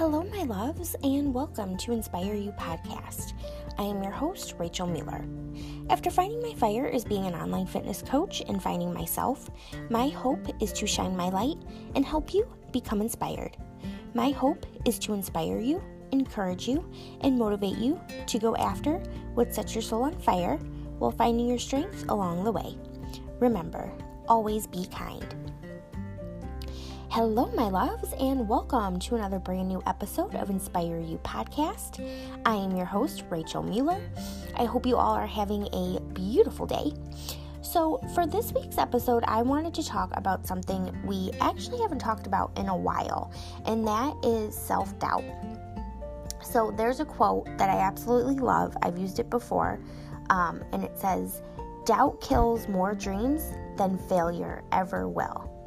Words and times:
Hello, 0.00 0.22
my 0.22 0.44
loves, 0.44 0.96
and 1.02 1.34
welcome 1.34 1.76
to 1.76 1.92
Inspire 1.92 2.32
You 2.32 2.52
podcast. 2.52 3.34
I 3.76 3.82
am 3.82 4.02
your 4.02 4.10
host, 4.10 4.54
Rachel 4.58 4.86
Mueller. 4.86 5.26
After 5.90 6.10
finding 6.10 6.40
my 6.40 6.54
fire 6.54 6.86
as 6.86 7.04
being 7.04 7.26
an 7.26 7.34
online 7.34 7.66
fitness 7.66 8.00
coach 8.00 8.40
and 8.48 8.62
finding 8.62 8.94
myself, 8.94 9.50
my 9.90 10.08
hope 10.08 10.62
is 10.62 10.72
to 10.72 10.86
shine 10.86 11.14
my 11.14 11.28
light 11.28 11.58
and 11.96 12.06
help 12.06 12.32
you 12.32 12.50
become 12.72 13.02
inspired. 13.02 13.58
My 14.14 14.30
hope 14.30 14.64
is 14.86 14.98
to 15.00 15.12
inspire 15.12 15.58
you, 15.58 15.82
encourage 16.12 16.66
you, 16.66 16.90
and 17.20 17.38
motivate 17.38 17.76
you 17.76 18.00
to 18.26 18.38
go 18.38 18.56
after 18.56 18.94
what 19.34 19.54
sets 19.54 19.74
your 19.74 19.82
soul 19.82 20.04
on 20.04 20.18
fire 20.18 20.56
while 20.98 21.10
finding 21.10 21.46
your 21.46 21.58
strength 21.58 22.06
along 22.08 22.44
the 22.44 22.52
way. 22.52 22.74
Remember, 23.38 23.92
always 24.28 24.66
be 24.66 24.86
kind. 24.86 25.26
Hello, 27.12 27.50
my 27.56 27.68
loves, 27.68 28.12
and 28.20 28.48
welcome 28.48 28.96
to 29.00 29.16
another 29.16 29.40
brand 29.40 29.66
new 29.66 29.82
episode 29.84 30.36
of 30.36 30.48
Inspire 30.48 31.00
You 31.00 31.18
podcast. 31.24 31.98
I 32.46 32.54
am 32.54 32.76
your 32.76 32.86
host, 32.86 33.24
Rachel 33.28 33.64
Mueller. 33.64 34.00
I 34.54 34.64
hope 34.64 34.86
you 34.86 34.96
all 34.96 35.14
are 35.14 35.26
having 35.26 35.66
a 35.72 35.98
beautiful 36.12 36.66
day. 36.66 36.92
So, 37.62 37.98
for 38.14 38.28
this 38.28 38.52
week's 38.52 38.78
episode, 38.78 39.24
I 39.26 39.42
wanted 39.42 39.74
to 39.74 39.84
talk 39.84 40.16
about 40.16 40.46
something 40.46 40.96
we 41.04 41.32
actually 41.40 41.80
haven't 41.82 41.98
talked 41.98 42.28
about 42.28 42.56
in 42.56 42.68
a 42.68 42.76
while, 42.76 43.32
and 43.66 43.84
that 43.88 44.14
is 44.22 44.54
self 44.56 44.96
doubt. 45.00 45.24
So, 46.44 46.72
there's 46.76 47.00
a 47.00 47.04
quote 47.04 47.46
that 47.58 47.68
I 47.68 47.80
absolutely 47.80 48.36
love. 48.36 48.76
I've 48.82 48.98
used 48.98 49.18
it 49.18 49.28
before, 49.30 49.80
um, 50.30 50.62
and 50.72 50.84
it 50.84 50.96
says, 50.96 51.42
Doubt 51.84 52.20
kills 52.20 52.68
more 52.68 52.94
dreams 52.94 53.42
than 53.76 53.98
failure 53.98 54.62
ever 54.70 55.08
will. 55.08 55.59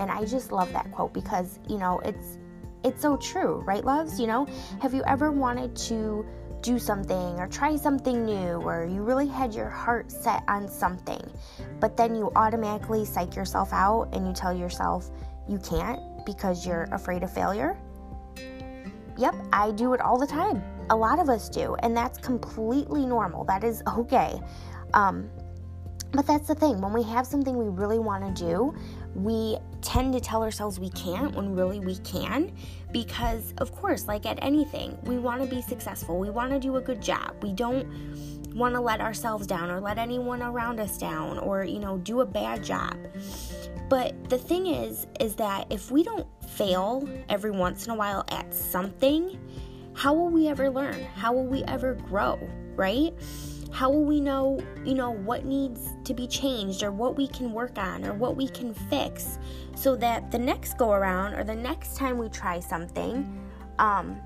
And 0.00 0.10
I 0.10 0.24
just 0.24 0.50
love 0.50 0.72
that 0.72 0.90
quote 0.90 1.12
because, 1.12 1.60
you 1.68 1.78
know, 1.78 2.00
it's 2.00 2.38
it's 2.82 3.02
so 3.02 3.18
true, 3.18 3.62
right, 3.66 3.84
loves? 3.84 4.18
You 4.18 4.26
know, 4.26 4.46
have 4.80 4.94
you 4.94 5.04
ever 5.06 5.30
wanted 5.30 5.76
to 5.76 6.26
do 6.62 6.78
something 6.78 7.38
or 7.38 7.46
try 7.46 7.76
something 7.76 8.24
new 8.24 8.60
or 8.62 8.86
you 8.86 9.02
really 9.02 9.28
had 9.28 9.54
your 9.54 9.68
heart 9.68 10.10
set 10.10 10.42
on 10.48 10.66
something, 10.66 11.22
but 11.78 11.96
then 11.96 12.14
you 12.14 12.32
automatically 12.36 13.04
psych 13.04 13.36
yourself 13.36 13.72
out 13.72 14.08
and 14.12 14.26
you 14.26 14.32
tell 14.32 14.52
yourself 14.52 15.10
you 15.48 15.58
can't 15.58 16.00
because 16.24 16.66
you're 16.66 16.88
afraid 16.92 17.22
of 17.22 17.32
failure? 17.32 17.78
Yep, 19.18 19.34
I 19.52 19.72
do 19.72 19.92
it 19.92 20.00
all 20.00 20.18
the 20.18 20.26
time. 20.26 20.62
A 20.88 20.96
lot 20.96 21.18
of 21.18 21.28
us 21.28 21.50
do, 21.50 21.76
and 21.82 21.94
that's 21.94 22.18
completely 22.18 23.04
normal. 23.04 23.44
That 23.44 23.62
is 23.62 23.82
okay. 23.86 24.40
Um, 24.94 25.28
but 26.12 26.26
that's 26.26 26.48
the 26.48 26.54
thing, 26.54 26.80
when 26.80 26.92
we 26.92 27.02
have 27.04 27.26
something 27.26 27.56
we 27.56 27.68
really 27.68 27.98
want 27.98 28.34
to 28.34 28.44
do, 28.44 28.74
we 29.14 29.56
tend 29.82 30.12
to 30.12 30.20
tell 30.20 30.42
ourselves 30.42 30.78
we 30.78 30.90
can't 30.90 31.34
when 31.34 31.54
really 31.54 31.80
we 31.80 31.96
can 31.98 32.52
because 32.92 33.54
of 33.58 33.72
course 33.72 34.06
like 34.06 34.26
at 34.26 34.38
anything 34.42 34.96
we 35.04 35.18
want 35.18 35.42
to 35.42 35.48
be 35.48 35.62
successful. 35.62 36.18
We 36.18 36.30
want 36.30 36.52
to 36.52 36.58
do 36.58 36.76
a 36.76 36.80
good 36.80 37.02
job. 37.02 37.34
We 37.42 37.52
don't 37.52 37.86
want 38.54 38.74
to 38.74 38.80
let 38.80 39.00
ourselves 39.00 39.46
down 39.46 39.70
or 39.70 39.80
let 39.80 39.98
anyone 39.98 40.42
around 40.42 40.80
us 40.80 40.98
down 40.98 41.38
or 41.38 41.64
you 41.64 41.78
know 41.78 41.98
do 41.98 42.20
a 42.20 42.26
bad 42.26 42.62
job. 42.62 42.96
But 43.88 44.30
the 44.30 44.38
thing 44.38 44.66
is 44.66 45.06
is 45.18 45.34
that 45.36 45.66
if 45.70 45.90
we 45.90 46.02
don't 46.02 46.26
fail 46.48 47.08
every 47.28 47.50
once 47.50 47.86
in 47.86 47.92
a 47.92 47.94
while 47.94 48.24
at 48.28 48.54
something 48.54 49.38
how 49.92 50.14
will 50.14 50.30
we 50.30 50.48
ever 50.48 50.70
learn? 50.70 51.02
How 51.14 51.32
will 51.32 51.46
we 51.46 51.62
ever 51.64 51.94
grow 51.94 52.38
right 52.76 53.12
how 53.72 53.90
will 53.90 54.04
we 54.04 54.20
know, 54.20 54.60
you 54.84 54.94
know, 54.94 55.10
what 55.10 55.44
needs 55.44 55.94
to 56.04 56.14
be 56.14 56.26
changed 56.26 56.82
or 56.82 56.90
what 56.90 57.16
we 57.16 57.28
can 57.28 57.52
work 57.52 57.78
on 57.78 58.04
or 58.04 58.14
what 58.14 58.36
we 58.36 58.48
can 58.48 58.74
fix 58.74 59.38
so 59.74 59.96
that 59.96 60.30
the 60.30 60.38
next 60.38 60.76
go 60.76 60.92
around 60.92 61.34
or 61.34 61.44
the 61.44 61.54
next 61.54 61.96
time 61.96 62.18
we 62.18 62.28
try 62.28 62.60
something, 62.60 63.48
um, 63.78 64.20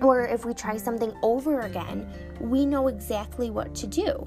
or 0.00 0.26
if 0.26 0.44
we 0.44 0.54
try 0.54 0.76
something 0.76 1.12
over 1.22 1.60
again, 1.60 2.10
we 2.40 2.66
know 2.66 2.88
exactly 2.88 3.50
what 3.50 3.74
to 3.76 3.86
do. 3.86 4.26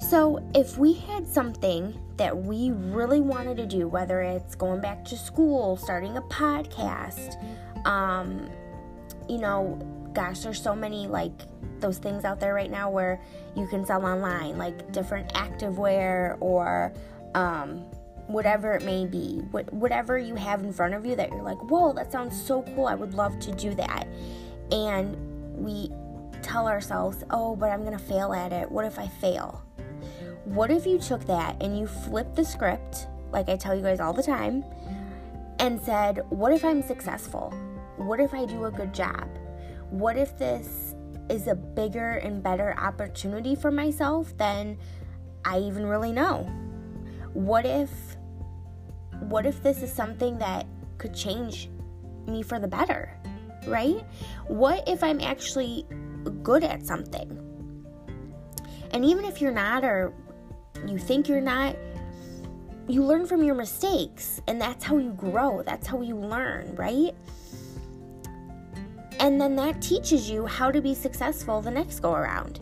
So, 0.00 0.46
if 0.54 0.76
we 0.76 0.92
had 0.92 1.26
something 1.26 1.98
that 2.16 2.36
we 2.36 2.70
really 2.70 3.20
wanted 3.20 3.56
to 3.56 3.66
do, 3.66 3.88
whether 3.88 4.20
it's 4.20 4.54
going 4.54 4.80
back 4.80 5.04
to 5.06 5.16
school, 5.16 5.76
starting 5.76 6.16
a 6.16 6.22
podcast, 6.22 7.36
um, 7.86 8.48
you 9.28 9.38
know, 9.38 9.78
gosh, 10.16 10.40
there's 10.40 10.60
so 10.60 10.74
many 10.74 11.06
like 11.06 11.32
those 11.78 11.98
things 11.98 12.24
out 12.24 12.40
there 12.40 12.54
right 12.54 12.70
now 12.70 12.88
where 12.88 13.20
you 13.54 13.66
can 13.66 13.84
sell 13.84 14.04
online, 14.04 14.56
like 14.56 14.90
different 14.90 15.30
activewear 15.34 16.38
or 16.40 16.94
um, 17.34 17.80
whatever 18.26 18.72
it 18.72 18.82
may 18.82 19.04
be. 19.04 19.42
What, 19.50 19.70
whatever 19.74 20.18
you 20.18 20.34
have 20.34 20.64
in 20.64 20.72
front 20.72 20.94
of 20.94 21.04
you 21.04 21.16
that 21.16 21.28
you're 21.28 21.42
like, 21.42 21.58
whoa, 21.70 21.92
that 21.92 22.10
sounds 22.10 22.40
so 22.40 22.62
cool. 22.74 22.86
I 22.86 22.94
would 22.94 23.12
love 23.12 23.38
to 23.40 23.52
do 23.52 23.74
that. 23.74 24.08
And 24.72 25.14
we 25.54 25.90
tell 26.40 26.66
ourselves, 26.66 27.22
oh, 27.30 27.54
but 27.54 27.70
I'm 27.70 27.84
going 27.84 27.96
to 27.96 28.02
fail 28.02 28.32
at 28.32 28.52
it. 28.52 28.70
What 28.72 28.86
if 28.86 28.98
I 28.98 29.08
fail? 29.08 29.62
What 30.44 30.70
if 30.70 30.86
you 30.86 30.98
took 30.98 31.26
that 31.26 31.62
and 31.62 31.78
you 31.78 31.86
flipped 31.86 32.36
the 32.36 32.44
script, 32.44 33.06
like 33.32 33.50
I 33.50 33.56
tell 33.56 33.76
you 33.76 33.82
guys 33.82 34.00
all 34.00 34.14
the 34.14 34.22
time, 34.22 34.64
and 35.58 35.78
said, 35.78 36.24
what 36.30 36.52
if 36.52 36.64
I'm 36.64 36.82
successful? 36.82 37.52
What 37.98 38.18
if 38.18 38.32
I 38.32 38.46
do 38.46 38.64
a 38.64 38.70
good 38.70 38.94
job? 38.94 39.28
What 39.90 40.16
if 40.16 40.36
this 40.38 40.94
is 41.28 41.46
a 41.46 41.54
bigger 41.54 42.12
and 42.18 42.42
better 42.42 42.74
opportunity 42.78 43.54
for 43.54 43.70
myself 43.70 44.36
than 44.36 44.78
I 45.44 45.58
even 45.60 45.86
really 45.86 46.12
know? 46.12 46.50
What 47.32 47.66
if 47.66 47.90
what 49.20 49.46
if 49.46 49.62
this 49.62 49.82
is 49.82 49.92
something 49.92 50.38
that 50.38 50.66
could 50.98 51.14
change 51.14 51.70
me 52.26 52.42
for 52.42 52.58
the 52.58 52.68
better? 52.68 53.12
Right? 53.66 54.04
What 54.46 54.88
if 54.88 55.02
I'm 55.02 55.20
actually 55.20 55.86
good 56.42 56.64
at 56.64 56.86
something? 56.86 57.42
And 58.92 59.04
even 59.04 59.24
if 59.24 59.40
you're 59.40 59.52
not 59.52 59.84
or 59.84 60.12
you 60.86 60.98
think 60.98 61.28
you're 61.28 61.40
not, 61.40 61.76
you 62.88 63.02
learn 63.02 63.26
from 63.26 63.42
your 63.42 63.54
mistakes 63.54 64.40
and 64.46 64.60
that's 64.60 64.84
how 64.84 64.98
you 64.98 65.12
grow. 65.12 65.62
That's 65.62 65.86
how 65.86 66.02
you 66.02 66.16
learn, 66.16 66.74
right? 66.76 67.14
And 69.26 69.40
then 69.40 69.56
that 69.56 69.82
teaches 69.82 70.30
you 70.30 70.46
how 70.46 70.70
to 70.70 70.80
be 70.80 70.94
successful 70.94 71.60
the 71.60 71.68
next 71.68 71.98
go 71.98 72.14
around. 72.14 72.60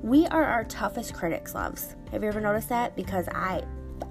We 0.00 0.28
are 0.28 0.44
our 0.44 0.62
toughest 0.62 1.12
critics, 1.12 1.56
loves. 1.56 1.96
Have 2.12 2.22
you 2.22 2.28
ever 2.28 2.40
noticed 2.40 2.68
that? 2.68 2.94
Because 2.94 3.26
I 3.30 3.64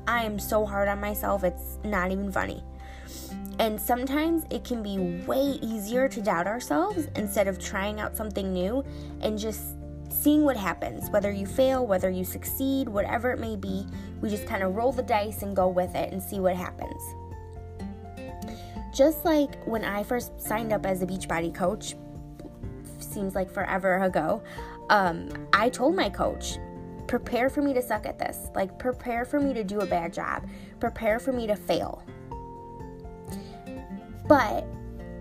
I 0.05 0.25
am 0.25 0.37
so 0.37 0.65
hard 0.65 0.89
on 0.89 0.99
myself, 0.99 1.45
it's 1.45 1.77
not 1.85 2.11
even 2.11 2.29
funny. 2.29 2.61
And 3.57 3.79
sometimes 3.79 4.43
it 4.49 4.65
can 4.65 4.83
be 4.83 5.23
way 5.25 5.57
easier 5.61 6.09
to 6.09 6.21
doubt 6.21 6.45
ourselves 6.45 7.07
instead 7.15 7.47
of 7.47 7.57
trying 7.57 8.01
out 8.01 8.17
something 8.17 8.51
new 8.51 8.83
and 9.21 9.39
just 9.39 9.77
seeing 10.09 10.43
what 10.43 10.57
happens. 10.57 11.09
Whether 11.09 11.31
you 11.31 11.45
fail, 11.45 11.87
whether 11.87 12.09
you 12.09 12.25
succeed, 12.25 12.89
whatever 12.89 13.31
it 13.31 13.39
may 13.39 13.55
be, 13.55 13.85
we 14.19 14.29
just 14.29 14.45
kind 14.45 14.61
of 14.61 14.75
roll 14.75 14.91
the 14.91 15.03
dice 15.03 15.41
and 15.41 15.55
go 15.55 15.69
with 15.69 15.95
it 15.95 16.11
and 16.11 16.21
see 16.21 16.41
what 16.41 16.57
happens. 16.57 17.01
Just 18.93 19.25
like 19.25 19.63
when 19.65 19.83
I 19.83 20.03
first 20.03 20.39
signed 20.39 20.71
up 20.71 20.85
as 20.85 21.01
a 21.01 21.07
Beachbody 21.07 21.53
coach, 21.53 21.95
seems 22.99 23.35
like 23.35 23.49
forever 23.49 23.97
ago, 24.03 24.43
um, 24.89 25.29
I 25.51 25.69
told 25.69 25.95
my 25.95 26.09
coach, 26.09 26.57
prepare 27.07 27.49
for 27.49 27.61
me 27.61 27.73
to 27.73 27.81
suck 27.81 28.05
at 28.05 28.19
this. 28.19 28.49
Like, 28.55 28.77
prepare 28.77 29.25
for 29.25 29.39
me 29.39 29.53
to 29.53 29.63
do 29.63 29.81
a 29.81 29.85
bad 29.85 30.13
job. 30.13 30.47
Prepare 30.79 31.19
for 31.19 31.33
me 31.33 31.47
to 31.47 31.55
fail. 31.55 32.03
But 34.27 34.65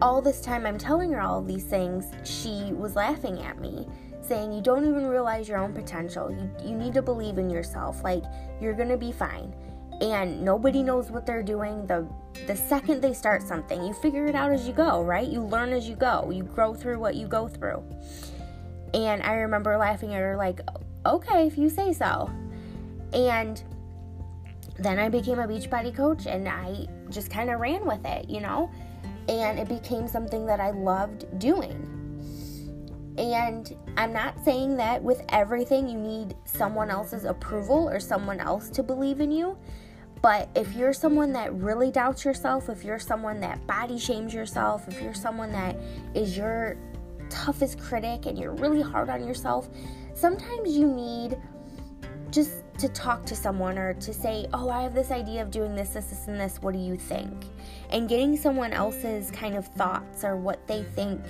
all 0.01 0.21
this 0.21 0.41
time 0.41 0.67
I'm 0.67 0.79
telling 0.79 1.11
her 1.13 1.21
all 1.21 1.43
these 1.43 1.65
things, 1.65 2.07
she 2.25 2.73
was 2.73 2.95
laughing 2.95 3.41
at 3.41 3.59
me, 3.59 3.87
saying, 4.21 4.53
You 4.53 4.61
don't 4.61 4.87
even 4.87 5.07
realize 5.07 5.49
your 5.49 5.59
own 5.59 5.73
potential. 5.73 6.31
You, 6.31 6.51
you 6.69 6.77
need 6.77 6.93
to 6.95 7.03
believe 7.03 7.39
in 7.39 7.49
yourself. 7.49 8.05
Like, 8.05 8.25
you're 8.61 8.75
going 8.75 8.89
to 8.91 8.99
be 8.99 9.13
fine 9.13 9.55
and 10.01 10.43
nobody 10.43 10.83
knows 10.83 11.11
what 11.11 11.27
they're 11.27 11.43
doing 11.43 11.87
the 11.87 12.07
the 12.47 12.57
second 12.57 13.01
they 13.01 13.13
start 13.13 13.43
something 13.43 13.85
you 13.85 13.93
figure 13.95 14.27
it 14.27 14.35
out 14.35 14.51
as 14.51 14.67
you 14.67 14.73
go 14.73 15.03
right? 15.03 15.29
You 15.29 15.43
learn 15.43 15.73
as 15.73 15.89
you 15.89 15.97
go. 15.97 16.31
You 16.31 16.45
grow 16.45 16.75
through 16.75 16.99
what 16.99 17.15
you 17.15 17.27
go 17.27 17.49
through. 17.49 17.85
And 18.95 19.23
i 19.23 19.35
remember 19.35 19.77
laughing 19.77 20.15
at 20.15 20.21
her 20.21 20.37
like 20.37 20.61
okay 21.07 21.47
if 21.47 21.59
you 21.59 21.69
say 21.69 21.93
so. 21.93 22.31
And 23.13 23.63
then 24.79 24.99
i 24.99 25.09
became 25.09 25.39
a 25.39 25.47
beachbody 25.47 25.95
coach 25.95 26.27
and 26.27 26.49
i 26.49 26.87
just 27.11 27.31
kind 27.31 27.51
of 27.51 27.61
ran 27.61 27.87
with 27.87 28.05
it 28.07 28.29
you 28.29 28.41
know? 28.41 28.71
And 29.29 29.59
it 29.59 29.69
became 29.69 30.09
something 30.09 30.47
that 30.47 30.61
i 30.61 30.71
loved 30.71 31.39
doing 31.39 32.02
and 33.19 33.77
I'm 33.97 34.13
not 34.13 34.43
saying 34.45 34.77
that 34.79 35.03
with 35.03 35.23
everything 35.29 35.89
you 35.89 35.99
need 35.99 36.35
someone 36.45 36.91
else's 36.91 37.25
approval 37.25 37.89
or 37.89 38.01
someone 38.01 38.41
else 38.41 38.71
to 38.71 38.83
believe 38.83 39.21
in 39.21 39.31
you. 39.31 39.59
But 40.23 40.49
if 40.55 40.75
you're 40.75 40.93
someone 40.93 41.33
that 41.33 41.53
really 41.53 41.91
doubts 41.91 42.25
yourself, 42.25 42.69
if 42.69 42.85
you're 42.85 43.01
someone 43.01 43.41
that 43.41 43.67
body 43.67 43.99
shames 43.99 44.33
yourself, 44.33 44.87
if 44.87 45.03
you're 45.03 45.15
someone 45.15 45.51
that 45.53 45.77
is 46.15 46.37
your 46.37 46.77
toughest 47.29 47.81
critic 47.81 48.27
and 48.27 48.39
you're 48.39 48.55
really 48.55 48.83
hard 48.83 49.11
on 49.11 49.27
yourself, 49.27 49.69
sometimes 50.15 50.77
you 50.77 50.87
need 50.87 51.37
just 52.31 52.63
to 52.79 52.89
talk 52.89 53.27
to 53.27 53.37
someone 53.37 53.77
or 53.77 53.95
to 53.95 54.15
say, 54.15 54.47
"Oh, 54.55 54.71
I 54.71 54.83
have 54.83 54.95
this 54.95 55.11
idea 55.11 55.43
of 55.43 55.51
doing 55.51 55.75
this, 55.75 55.91
this, 55.91 56.07
this, 56.07 56.29
and 56.29 56.41
this. 56.41 56.63
What 56.63 56.73
do 56.73 56.81
you 56.81 56.97
think?" 56.97 57.45
And 57.91 58.09
getting 58.09 58.37
someone 58.37 58.73
else's 58.73 59.31
kind 59.31 59.57
of 59.57 59.67
thoughts 59.67 60.25
or 60.25 60.37
what 60.37 60.67
they 60.67 60.83
think 60.83 61.21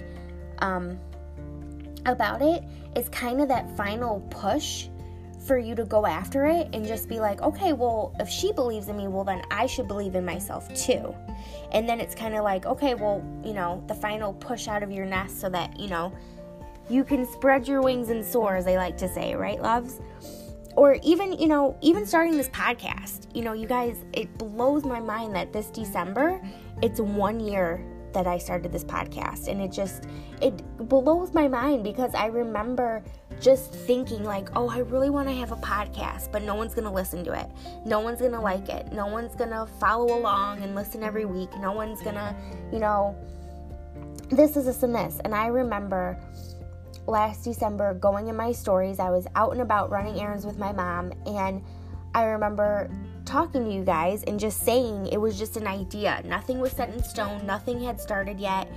um, 0.59 0.99
about 2.07 2.43
it 2.43 2.65
is 2.97 3.09
kind 3.09 3.41
of 3.41 3.49
that 3.49 3.75
final 3.77 4.21
push 4.31 4.89
for 5.47 5.59
you 5.59 5.75
to 5.75 5.85
go 5.85 6.07
after 6.07 6.47
it 6.47 6.69
and 6.73 6.87
just 6.87 7.09
be 7.09 7.19
like, 7.19 7.43
okay, 7.43 7.73
well, 7.73 8.15
if 8.21 8.29
she 8.29 8.53
believes 8.53 8.89
in 8.89 8.97
me, 8.97 9.09
well, 9.09 9.25
then 9.25 9.43
I 9.51 9.67
should 9.67 9.89
believe 9.89 10.15
in 10.15 10.25
myself 10.25 10.73
too. 10.75 11.15
And 11.73 11.89
then 11.89 12.01
it's 12.01 12.15
kind 12.15 12.35
of 12.35 12.45
like, 12.45 12.65
okay, 12.67 12.95
well, 12.95 13.25
you 13.45 13.53
know, 13.53 13.83
the 13.89 13.95
final 13.95 14.35
push 14.35 14.69
out 14.69 14.83
of 14.83 14.93
your 14.93 15.05
nest 15.05 15.41
so 15.41 15.49
that, 15.49 15.79
you 15.79 15.89
know, 15.89 16.13
you 16.89 17.05
can 17.05 17.27
spread 17.27 17.67
your 17.67 17.83
wings 17.83 18.11
and 18.11 18.25
soar, 18.25 18.57
as 18.57 18.65
they 18.65 18.77
like 18.77 18.97
to 18.99 19.09
say, 19.09 19.35
right, 19.35 19.61
loves? 19.61 20.01
Or 20.77 20.97
even, 21.03 21.33
you 21.33 21.49
know, 21.49 21.77
even 21.81 22.07
starting 22.07 22.37
this 22.37 22.49
podcast. 22.51 23.27
You 23.35 23.43
know, 23.43 23.53
you 23.53 23.67
guys, 23.67 24.05
it 24.13 24.37
blows 24.39 24.85
my 24.85 25.01
mind 25.01 25.35
that 25.35 25.53
this 25.53 25.67
December, 25.71 26.41
it's 26.83 27.01
one 27.01 27.41
year 27.41 27.85
that 28.13 28.27
I 28.27 28.39
started 28.39 28.73
this 28.73 28.85
podcast. 28.85 29.49
And 29.49 29.61
it 29.61 29.73
just, 29.73 30.05
it 30.41 30.63
blows 30.77 31.33
my 31.33 31.49
mind 31.49 31.85
because 31.85 32.15
I 32.15 32.27
remember 32.27 33.03
just 33.41 33.73
thinking, 33.73 34.25
like, 34.25 34.49
oh, 34.57 34.69
I 34.69 34.79
really 34.79 35.11
want 35.11 35.29
to 35.29 35.35
have 35.35 35.53
a 35.53 35.57
podcast, 35.57 36.31
but 36.31 36.43
no 36.43 36.55
one's 36.55 36.75
going 36.75 36.87
to 36.87 36.93
listen 36.93 37.25
to 37.25 37.33
it. 37.33 37.49
No 37.85 38.01
one's 38.01 38.21
going 38.21 38.33
to 38.33 38.41
like 38.41 38.69
it. 38.69 38.93
No 38.93 39.07
one's 39.07 39.35
going 39.35 39.51
to 39.51 39.67
follow 39.81 40.19
along 40.19 40.63
and 40.63 40.75
listen 40.75 41.03
every 41.03 41.25
week. 41.25 41.51
No 41.59 41.73
one's 41.73 42.01
going 42.03 42.15
to, 42.15 42.37
you 42.73 42.79
know, 42.79 43.17
this 44.31 44.57
is 44.57 44.65
this 44.67 44.83
and 44.83 44.95
this. 44.95 45.21
And 45.25 45.35
I 45.35 45.49
remember 45.49 46.19
last 47.07 47.45
December 47.45 47.95
going 47.95 48.29
in 48.29 48.37
my 48.37 48.53
stories, 48.53 48.99
I 48.99 49.11
was 49.11 49.27
out 49.35 49.53
and 49.53 49.61
about 49.61 49.91
running 49.91 50.21
errands 50.21 50.47
with 50.47 50.59
my 50.59 50.73
mom, 50.73 51.13
and 51.27 51.63
I 52.15 52.25
remember 52.25 52.91
talking 53.25 53.65
to 53.65 53.73
you 53.73 53.85
guys 53.85 54.23
and 54.25 54.39
just 54.39 54.65
saying 54.65 55.07
it 55.07 55.19
was 55.19 55.39
just 55.39 55.57
an 55.57 55.67
idea. 55.67 56.23
Nothing 56.25 56.61
was 56.61 56.73
set 56.73 56.91
in 56.91 57.03
stone, 57.03 57.47
nothing 57.47 57.81
had 57.83 58.01
started 58.01 58.39
yet. 58.39 58.71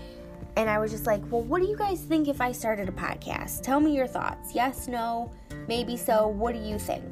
And 0.57 0.69
I 0.69 0.79
was 0.79 0.91
just 0.91 1.05
like, 1.05 1.21
well, 1.29 1.41
what 1.41 1.61
do 1.61 1.67
you 1.67 1.75
guys 1.75 2.01
think 2.01 2.27
if 2.27 2.39
I 2.39 2.51
started 2.51 2.87
a 2.87 2.91
podcast? 2.91 3.61
Tell 3.61 3.79
me 3.81 3.93
your 3.93 4.07
thoughts. 4.07 4.55
Yes, 4.55 4.87
no, 4.87 5.31
maybe 5.67 5.97
so. 5.97 6.27
What 6.27 6.53
do 6.53 6.61
you 6.61 6.79
think? 6.79 7.03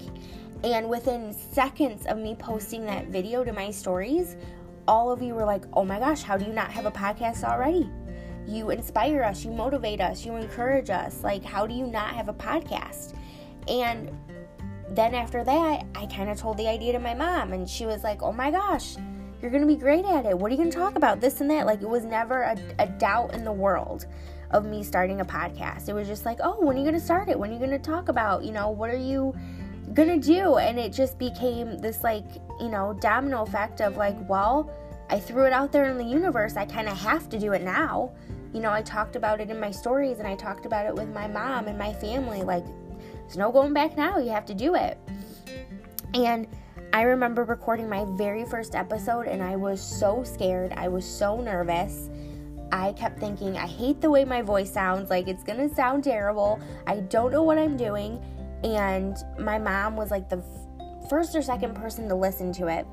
And 0.64 0.90
within 0.90 1.34
seconds 1.34 2.06
of 2.06 2.18
me 2.18 2.36
posting 2.36 2.86
that 2.86 3.08
video 3.08 3.44
to 3.44 3.52
my 3.52 3.70
stories, 3.70 4.38
all 4.88 5.12
of 5.12 5.22
you 5.22 5.34
were 5.34 5.44
like, 5.44 5.66
oh 5.74 5.84
my 5.84 6.00
gosh, 6.00 6.24
how 6.24 6.38
do 6.38 6.46
you 6.46 6.54
not 6.54 6.72
have 6.72 6.86
a 6.86 6.92
podcast 6.92 7.44
already? 7.44 7.90
You 8.48 8.70
inspire 8.70 9.24
us, 9.24 9.44
you 9.44 9.52
motivate 9.52 10.00
us, 10.00 10.26
you 10.26 10.36
encourage 10.36 10.90
us. 10.90 11.24
Like, 11.24 11.44
how 11.44 11.68
do 11.68 11.74
you 11.74 11.88
not 11.88 12.16
have 12.16 12.30
a 12.30 12.34
podcast? 12.34 13.18
And 13.68 14.12
then 14.90 15.16
after 15.16 15.44
that, 15.44 15.86
I 15.96 16.06
kind 16.08 16.30
of 16.30 16.38
told 16.38 16.58
the 16.58 16.68
idea 16.68 16.94
to 16.94 17.00
my 17.00 17.14
mom, 17.14 17.54
and 17.54 17.68
she 17.68 17.86
was 17.86 18.04
like, 18.04 18.22
oh 18.22 18.32
my 18.32 18.52
gosh, 18.52 18.96
you're 19.42 19.52
going 19.52 19.62
to 19.62 19.68
be 19.68 19.76
great 19.76 20.06
at 20.06 20.26
it. 20.26 20.38
What 20.38 20.50
are 20.50 20.56
you 20.56 20.58
going 20.58 20.72
to 20.72 20.78
talk 20.78 20.96
about? 20.96 21.20
This 21.20 21.42
and 21.42 21.50
that. 21.50 21.66
Like, 21.66 21.82
it 21.82 21.90
was 21.90 22.06
never 22.06 22.44
a, 22.44 22.58
a 22.80 22.88
doubt 22.88 23.34
in 23.34 23.44
the 23.44 23.52
world 23.52 24.06
of 24.52 24.66
me 24.66 24.84
starting 24.84 25.20
a 25.20 25.26
podcast. 25.26 25.90
It 25.90 25.94
was 25.94 26.08
just 26.08 26.26
like, 26.26 26.40
oh, 26.42 26.64
when 26.64 26.76
are 26.76 26.80
you 26.80 26.86
going 26.86 27.00
to 27.00 27.04
start 27.04 27.28
it? 27.28 27.38
When 27.38 27.50
are 27.50 27.54
you 27.54 27.60
going 27.60 27.72
to 27.72 27.80
talk 27.80 28.08
about, 28.08 28.44
you 28.44 28.52
know, 28.52 28.70
what 28.70 28.90
are 28.90 28.96
you 28.96 29.36
going 29.94 30.08
to 30.08 30.26
do? 30.26 30.58
And 30.58 30.80
it 30.80 30.94
just 30.94 31.18
became 31.18 31.80
this, 31.80 32.04
like, 32.04 32.26
you 32.60 32.70
know, 32.70 32.98
domino 33.02 33.44
effect 33.44 33.82
of 33.82 33.98
like, 33.98 34.16
well, 34.30 34.72
I 35.10 35.20
threw 35.20 35.46
it 35.46 35.54
out 35.54 35.72
there 35.72 35.90
in 35.90 35.98
the 35.98 36.06
universe. 36.06 36.56
I 36.56 36.66
kind 36.66 36.88
of 36.88 36.98
have 37.00 37.30
to 37.30 37.40
do 37.40 37.52
it 37.54 37.64
now. 37.64 38.12
You 38.54 38.62
know, 38.62 38.72
I 38.72 38.82
talked 38.82 39.16
about 39.16 39.42
it 39.42 39.50
in 39.50 39.60
my 39.60 39.72
stories 39.72 40.20
and 40.20 40.28
I 40.28 40.36
talked 40.36 40.66
about 40.66 40.86
it 40.86 40.94
with 40.94 41.10
my 41.14 41.28
mom 41.28 41.68
and 41.68 41.78
my 41.78 41.92
family. 41.92 42.44
Like, 42.44 42.66
there's 43.34 43.40
no 43.40 43.52
going 43.52 43.74
back 43.74 43.98
now. 43.98 44.20
You 44.20 44.30
have 44.30 44.46
to 44.46 44.54
do 44.54 44.76
it. 44.76 44.96
And 46.14 46.48
I 46.94 47.02
remember 47.02 47.44
recording 47.44 47.90
my 47.90 48.06
very 48.16 48.46
first 48.46 48.76
episode 48.76 49.26
and 49.26 49.42
I 49.42 49.56
was 49.56 49.82
so 49.82 50.24
scared. 50.24 50.72
I 50.74 50.88
was 50.88 51.04
so 51.04 51.42
nervous. 51.42 52.12
I 52.72 52.94
kept 52.94 53.20
thinking, 53.20 53.58
I 53.58 53.66
hate 53.66 54.02
the 54.02 54.12
way 54.12 54.24
my 54.24 54.44
voice 54.44 54.72
sounds. 54.72 55.10
Like, 55.10 55.28
it's 55.28 55.44
going 55.44 55.68
to 55.68 55.74
sound 55.74 56.04
terrible. 56.04 56.60
I 56.86 57.00
don't 57.00 57.32
know 57.32 57.42
what 57.42 57.58
I'm 57.58 57.76
doing. 57.76 58.24
And 58.64 59.18
my 59.40 59.58
mom 59.58 59.96
was 59.96 60.12
like 60.12 60.30
the 60.30 60.44
first 61.10 61.36
or 61.36 61.42
second 61.42 61.74
person 61.74 62.08
to 62.10 62.16
listen 62.16 62.54
to 62.54 62.68
it 62.68 62.86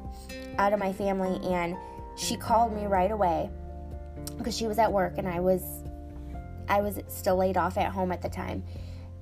out 0.57 0.73
of 0.73 0.79
my 0.79 0.93
family. 0.95 1.39
And 1.47 1.77
she 2.17 2.37
called 2.37 2.73
me 2.75 2.87
right 2.87 3.11
away 3.11 3.51
because 4.39 4.57
she 4.57 4.67
was 4.67 4.79
at 4.79 4.91
work 4.91 5.19
and 5.19 5.29
I 5.29 5.41
was 5.41 5.63
I 6.69 6.81
was 6.81 7.01
still 7.09 7.37
laid 7.37 7.57
off 7.57 7.77
at 7.77 7.91
home 7.93 8.13
at 8.13 8.23
the 8.23 8.29
time. 8.29 8.63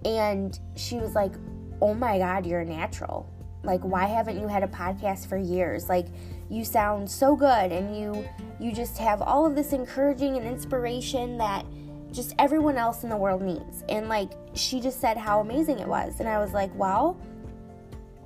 And 0.04 0.58
she 0.76 0.96
was 0.96 1.14
like, 1.14 1.32
"Oh 1.80 1.94
my 1.94 2.18
god, 2.18 2.46
you're 2.46 2.64
natural. 2.64 3.28
Like, 3.64 3.80
why 3.80 4.06
haven't 4.06 4.40
you 4.40 4.46
had 4.46 4.62
a 4.62 4.68
podcast 4.68 5.26
for 5.28 5.36
years? 5.36 5.88
Like, 5.88 6.06
you 6.50 6.64
sound 6.64 7.10
so 7.10 7.36
good 7.36 7.72
and 7.72 7.96
you 7.96 8.26
you 8.58 8.72
just 8.72 8.98
have 8.98 9.20
all 9.20 9.46
of 9.46 9.54
this 9.54 9.72
encouraging 9.72 10.36
and 10.36 10.46
inspiration 10.46 11.38
that 11.38 11.64
just 12.10 12.34
everyone 12.38 12.76
else 12.76 13.02
in 13.02 13.10
the 13.10 13.16
world 13.16 13.42
needs. 13.42 13.84
And 13.88 14.08
like 14.08 14.32
she 14.54 14.80
just 14.80 15.00
said 15.00 15.16
how 15.16 15.40
amazing 15.40 15.78
it 15.78 15.86
was. 15.86 16.20
And 16.20 16.28
I 16.28 16.38
was 16.38 16.52
like, 16.52 16.74
"Wow. 16.74 17.16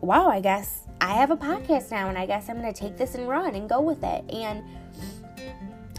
Wow, 0.01 0.29
I 0.29 0.41
guess 0.41 0.87
I 1.01 1.15
have 1.15 1.31
a 1.31 1.37
podcast 1.37 1.91
now 1.91 2.09
and 2.09 2.19
I 2.19 2.27
guess 2.27 2.49
I'm 2.49 2.61
going 2.61 2.73
to 2.73 2.81
take 2.81 2.97
this 2.97 3.15
and 3.15 3.29
run 3.29 3.55
and 3.55 3.69
go 3.69 3.81
with 3.81 4.03
it." 4.05 4.25
And 4.33 4.63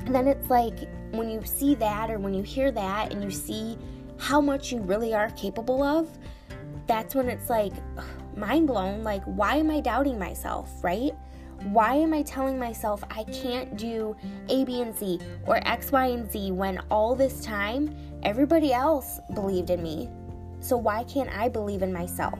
then 0.08 0.28
it's 0.28 0.50
like 0.50 0.78
when 1.12 1.30
you 1.30 1.42
see 1.46 1.76
that 1.76 2.10
or 2.10 2.20
when 2.20 2.34
you 2.34 2.44
hear 2.44 2.72
that 2.72 3.14
and 3.14 3.24
you 3.24 3.32
see 3.32 3.78
how 4.18 4.42
much 4.42 4.72
you 4.72 4.80
really 4.80 5.14
are 5.14 5.30
capable 5.32 5.84
of, 5.84 6.10
that's 6.88 7.16
when 7.16 7.30
it's 7.30 7.50
like 7.50 7.74
mind 8.36 8.68
blown. 8.68 9.04
Like, 9.04 9.24
why 9.24 9.56
am 9.56 9.72
I 9.72 9.80
doubting 9.80 10.20
myself, 10.20 10.84
right? 10.84 11.12
Why 11.64 11.96
am 11.96 12.14
I 12.14 12.24
telling 12.24 12.60
myself 12.60 13.04
I 13.10 13.24
can't 13.26 13.78
do 13.78 14.16
A, 14.50 14.66
B, 14.66 14.82
and 14.82 14.96
C 14.96 15.20
or 15.46 15.66
X, 15.68 15.92
Y, 15.92 16.08
and 16.08 16.30
Z 16.30 16.52
when 16.52 16.80
all 16.92 17.16
this 17.16 17.44
time 17.44 17.96
everybody 18.24 18.74
else 18.74 19.20
believed 19.34 19.70
in 19.70 19.82
me? 19.82 20.10
So, 20.60 20.78
why 20.78 21.04
can't 21.06 21.30
I 21.30 21.50
believe 21.50 21.82
in 21.82 21.94
myself? 21.94 22.40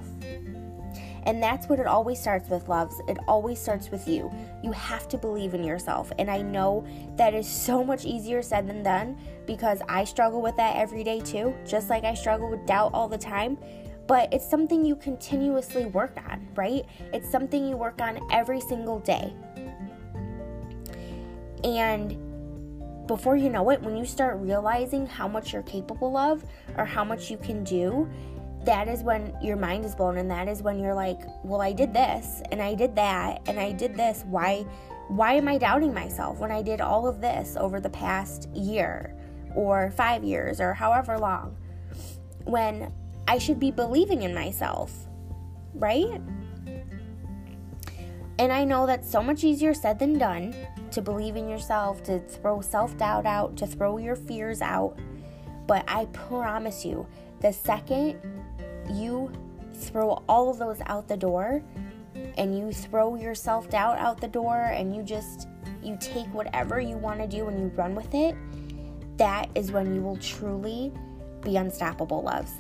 And 1.26 1.42
that's 1.42 1.68
what 1.68 1.80
it 1.80 1.88
always 1.88 2.20
starts 2.20 2.50
with, 2.50 2.68
loves. 2.68 3.02
It 3.08 3.18
always 3.28 3.60
starts 3.60 3.90
with 3.90 4.08
you. 4.08 4.32
You 4.64 4.72
have 4.72 5.08
to 5.10 5.18
believe 5.18 5.54
in 5.54 5.64
yourself. 5.64 6.12
And 6.20 6.30
I 6.30 6.42
know 6.42 6.86
that 7.16 7.34
is 7.34 7.48
so 7.48 7.84
much 7.84 8.06
easier 8.06 8.42
said 8.42 8.68
than 8.68 8.84
done 8.84 9.18
because 9.46 9.82
I 9.88 10.04
struggle 10.04 10.42
with 10.42 10.58
that 10.58 10.76
every 10.76 11.04
day 11.04 11.20
too, 11.20 11.56
just 11.66 11.90
like 11.90 12.04
I 12.04 12.14
struggle 12.14 12.50
with 12.50 12.66
doubt 12.66 12.94
all 12.94 13.08
the 13.08 13.18
time 13.18 13.58
but 14.08 14.34
it's 14.34 14.48
something 14.48 14.84
you 14.84 14.96
continuously 14.96 15.86
work 15.86 16.18
on, 16.30 16.48
right? 16.56 16.86
It's 17.14 17.30
something 17.30 17.68
you 17.68 17.78
work 17.78 18.02
on 18.02 18.20
every 18.32 18.60
single 18.60 19.00
day. 19.00 19.34
And 21.64 23.08
before 23.08 23.36
you 23.36 23.50
know 23.50 23.70
it, 23.70 23.82
when 23.82 23.96
you 23.96 24.06
start 24.06 24.38
realizing 24.38 25.06
how 25.06 25.28
much 25.28 25.54
you're 25.54 25.64
capable 25.64 26.18
of 26.18 26.44
or 26.78 26.86
how 26.86 27.04
much 27.04 27.30
you 27.30 27.38
can 27.38 27.64
do, 27.64 28.10
that 28.66 28.88
is 28.88 29.04
when 29.04 29.36
your 29.42 29.58
mind 29.58 29.86
is 29.86 29.96
blown 29.96 30.18
and 30.18 30.32
that 30.32 30.48
is 30.48 30.62
when 30.62 30.80
you're 30.80 30.94
like, 30.94 31.20
"Well, 31.44 31.62
I 31.62 31.74
did 31.74 31.94
this 31.94 32.42
and 32.52 32.62
I 32.62 32.76
did 32.76 32.96
that 32.96 33.42
and 33.48 33.60
I 33.60 33.72
did 33.72 33.96
this. 33.96 34.24
Why 34.28 34.66
why 35.10 35.34
am 35.34 35.48
I 35.48 35.58
doubting 35.58 35.94
myself 35.94 36.40
when 36.40 36.52
I 36.52 36.62
did 36.62 36.80
all 36.80 37.08
of 37.08 37.20
this 37.20 37.58
over 37.58 37.82
the 37.82 37.90
past 37.90 38.50
year 38.54 39.14
or 39.54 39.92
5 39.92 40.24
years 40.24 40.62
or 40.62 40.74
however 40.74 41.18
long?" 41.18 41.58
When 42.46 42.92
I 43.28 43.38
should 43.38 43.60
be 43.60 43.72
believing 43.72 44.24
in 44.24 44.34
myself, 44.34 45.08
right? 45.74 46.22
And 48.40 48.52
I 48.52 48.64
know 48.64 48.86
that's 48.86 49.10
so 49.10 49.22
much 49.22 49.44
easier 49.44 49.74
said 49.74 50.00
than 50.00 50.18
done 50.18 50.56
to 50.92 51.02
believe 51.02 51.36
in 51.36 51.48
yourself, 51.48 52.04
to 52.04 52.20
throw 52.20 52.62
self 52.62 52.98
doubt 52.98 53.26
out, 53.26 53.56
to 53.58 53.68
throw 53.68 53.98
your 53.98 54.16
fears 54.16 54.62
out. 54.62 54.98
But 55.68 55.84
I 55.88 56.06
promise 56.06 56.84
you, 56.84 57.08
the 57.40 57.54
second 57.54 58.20
you 58.92 59.32
throw 59.74 60.24
all 60.28 60.50
of 60.50 60.58
those 60.58 60.80
out 60.86 61.08
the 61.08 61.18
door 61.18 61.64
and 62.38 62.58
you 62.58 62.72
throw 62.72 63.16
your 63.16 63.36
self 63.36 63.70
doubt 63.70 63.98
out 63.98 64.20
the 64.20 64.28
door 64.28 64.58
and 64.58 64.96
you 64.96 65.04
just 65.04 65.48
you 65.82 65.98
take 66.00 66.28
whatever 66.34 66.80
you 66.80 66.98
want 66.98 67.20
to 67.20 67.28
do 67.28 67.48
and 67.48 67.60
you 67.60 67.68
run 67.76 67.96
with 67.96 68.14
it, 68.14 68.36
that 69.18 69.50
is 69.56 69.72
when 69.72 69.94
you 69.94 70.02
will 70.02 70.18
truly 70.18 70.92
be 71.42 71.58
unstoppable, 71.58 72.24
loves. 72.24 72.52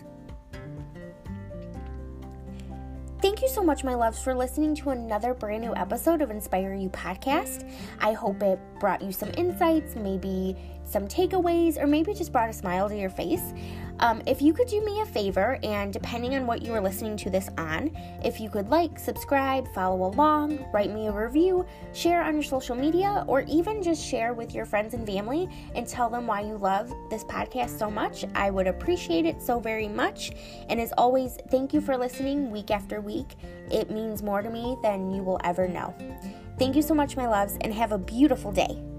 Thank 3.21 3.41
you 3.41 3.47
so 3.47 3.63
much, 3.63 3.85
my 3.85 3.95
loves, 3.95 4.21
for 4.21 4.35
listening 4.35 4.75
to 4.75 4.89
another 4.89 5.33
brand 5.33 5.63
new 5.63 5.73
episode 5.73 6.21
of 6.21 6.29
Inspire 6.29 6.73
You 6.73 6.89
podcast. 6.89 7.71
I 8.01 8.11
hope 8.11 8.43
it 8.43 8.59
brought 8.81 9.01
you 9.01 9.13
some 9.13 9.31
insights, 9.37 9.95
maybe 9.95 10.57
some 10.83 11.07
takeaways, 11.07 11.81
or 11.81 11.87
maybe 11.87 12.13
just 12.13 12.33
brought 12.33 12.49
a 12.49 12.53
smile 12.53 12.89
to 12.89 12.97
your 12.97 13.09
face. 13.09 13.53
Um, 13.99 14.21
if 14.25 14.41
you 14.41 14.53
could 14.53 14.67
do 14.67 14.83
me 14.83 15.01
a 15.01 15.05
favor, 15.05 15.59
and 15.63 15.93
depending 15.93 16.35
on 16.35 16.45
what 16.45 16.61
you 16.61 16.73
are 16.73 16.81
listening 16.81 17.15
to 17.17 17.29
this 17.29 17.49
on, 17.57 17.95
if 18.23 18.39
you 18.39 18.49
could 18.49 18.69
like, 18.69 18.99
subscribe, 18.99 19.67
follow 19.73 20.07
along, 20.07 20.65
write 20.73 20.91
me 20.91 21.07
a 21.07 21.11
review, 21.11 21.65
share 21.93 22.23
on 22.23 22.33
your 22.33 22.43
social 22.43 22.75
media, 22.75 23.23
or 23.27 23.41
even 23.41 23.81
just 23.81 24.03
share 24.03 24.33
with 24.33 24.53
your 24.53 24.65
friends 24.65 24.93
and 24.93 25.05
family 25.05 25.47
and 25.75 25.87
tell 25.87 26.09
them 26.09 26.27
why 26.27 26.41
you 26.41 26.57
love 26.57 26.91
this 27.09 27.23
podcast 27.23 27.77
so 27.77 27.89
much, 27.89 28.25
I 28.35 28.49
would 28.49 28.67
appreciate 28.67 29.25
it 29.25 29.41
so 29.41 29.59
very 29.59 29.87
much. 29.87 30.31
And 30.69 30.79
as 30.79 30.91
always, 30.97 31.37
thank 31.49 31.73
you 31.73 31.81
for 31.81 31.97
listening 31.97 32.51
week 32.51 32.71
after 32.71 32.99
week. 32.99 33.35
It 33.71 33.89
means 33.91 34.23
more 34.23 34.41
to 34.41 34.49
me 34.49 34.77
than 34.83 35.11
you 35.11 35.23
will 35.23 35.39
ever 35.43 35.67
know. 35.67 35.95
Thank 36.59 36.75
you 36.75 36.81
so 36.81 36.93
much, 36.93 37.17
my 37.17 37.27
loves, 37.27 37.57
and 37.61 37.73
have 37.73 37.91
a 37.91 37.97
beautiful 37.97 38.51
day. 38.51 38.92